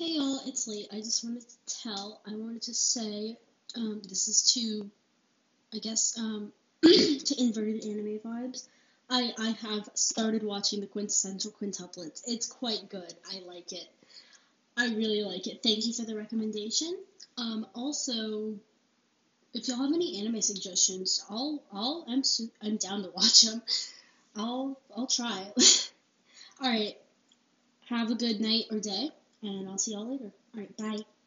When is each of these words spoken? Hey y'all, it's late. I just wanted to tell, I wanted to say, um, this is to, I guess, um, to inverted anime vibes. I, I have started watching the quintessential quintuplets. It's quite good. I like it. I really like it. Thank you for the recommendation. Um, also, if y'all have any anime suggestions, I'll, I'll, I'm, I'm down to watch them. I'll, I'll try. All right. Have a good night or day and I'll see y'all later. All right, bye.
Hey 0.00 0.12
y'all, 0.12 0.40
it's 0.46 0.66
late. 0.66 0.86
I 0.90 0.96
just 0.96 1.22
wanted 1.22 1.42
to 1.46 1.82
tell, 1.82 2.22
I 2.26 2.34
wanted 2.34 2.62
to 2.62 2.72
say, 2.72 3.36
um, 3.76 4.00
this 4.08 4.28
is 4.28 4.54
to, 4.54 4.90
I 5.74 5.78
guess, 5.78 6.18
um, 6.18 6.52
to 6.82 7.34
inverted 7.38 7.84
anime 7.84 8.18
vibes. 8.20 8.66
I, 9.10 9.34
I 9.38 9.50
have 9.60 9.90
started 9.92 10.42
watching 10.42 10.80
the 10.80 10.86
quintessential 10.86 11.50
quintuplets. 11.50 12.22
It's 12.26 12.46
quite 12.46 12.88
good. 12.88 13.12
I 13.30 13.40
like 13.46 13.74
it. 13.74 13.90
I 14.74 14.86
really 14.86 15.22
like 15.22 15.46
it. 15.46 15.62
Thank 15.62 15.86
you 15.86 15.92
for 15.92 16.06
the 16.06 16.16
recommendation. 16.16 16.96
Um, 17.36 17.66
also, 17.74 18.54
if 19.52 19.68
y'all 19.68 19.84
have 19.84 19.92
any 19.92 20.18
anime 20.18 20.40
suggestions, 20.40 21.22
I'll, 21.28 21.62
I'll, 21.70 22.06
I'm, 22.08 22.22
I'm 22.62 22.78
down 22.78 23.02
to 23.02 23.10
watch 23.10 23.42
them. 23.42 23.60
I'll, 24.34 24.80
I'll 24.96 25.06
try. 25.06 25.52
All 26.62 26.70
right. 26.70 26.96
Have 27.90 28.10
a 28.10 28.14
good 28.14 28.40
night 28.40 28.64
or 28.70 28.80
day 28.80 29.10
and 29.42 29.68
I'll 29.68 29.78
see 29.78 29.92
y'all 29.92 30.10
later. 30.10 30.32
All 30.54 30.60
right, 30.60 30.76
bye. 30.76 31.19